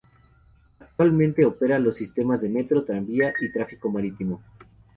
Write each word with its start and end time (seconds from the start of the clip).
Actualmente 0.79 1.45
opera 1.45 1.77
los 1.77 1.95
sistemas 1.97 2.41
de 2.41 2.49
metro, 2.49 2.83
tranvía 2.83 3.35
y 3.39 3.51
tráfico 3.51 3.87
marítimo. 3.91 4.41